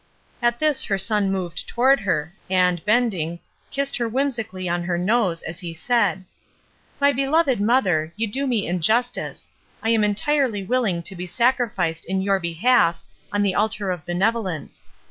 ''At 0.41 0.57
this 0.57 0.85
her 0.85 0.97
son 0.97 1.31
moved 1.31 1.67
toward 1.67 1.99
her, 1.99 2.33
and, 2.49 2.83
bend 2.85 3.13
ing, 3.13 3.37
kissed 3.69 3.97
her 3.97 4.09
whimsically 4.09 4.67
on 4.67 4.81
her 4.81 4.97
nose 4.97 5.43
as 5.43 5.59
he 5.59 5.75
said:— 5.75 6.25
''My 7.01 7.15
beloved 7.15 7.61
mother, 7.61 8.11
you 8.15 8.25
do 8.25 8.47
me 8.47 8.65
injustice; 8.65 9.51
I 9.83 9.89
am 9.91 10.03
entirely 10.03 10.63
willing 10.63 11.03
to 11.03 11.15
be 11.15 11.27
sacrificed 11.27 12.05
in 12.05 12.19
your 12.23 12.39
behalf 12.39 13.03
on 13.31 13.43
the 13.43 13.53
altar 13.53 13.91
of 13.91 14.03
benevolence. 14.03 14.87